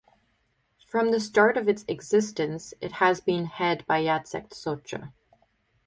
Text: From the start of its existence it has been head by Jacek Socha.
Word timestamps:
From 0.83 1.11
the 1.11 1.19
start 1.19 1.57
of 1.57 1.69
its 1.69 1.85
existence 1.87 2.73
it 2.81 2.93
has 2.93 3.21
been 3.21 3.45
head 3.45 3.85
by 3.85 4.01
Jacek 4.01 4.49
Socha. 4.49 5.11